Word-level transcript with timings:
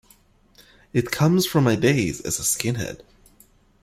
It 0.93 1.11
comes 1.11 1.45
from 1.45 1.63
my 1.65 1.75
days 1.75 2.21
as 2.21 2.39
a 2.39 2.41
skinhead. 2.41 3.03